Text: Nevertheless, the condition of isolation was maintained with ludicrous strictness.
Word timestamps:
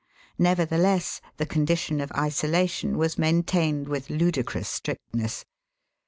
Nevertheless, 0.39 1.21
the 1.37 1.45
condition 1.45 2.01
of 2.01 2.11
isolation 2.13 2.97
was 2.97 3.19
maintained 3.19 3.87
with 3.87 4.09
ludicrous 4.09 4.67
strictness. 4.67 5.45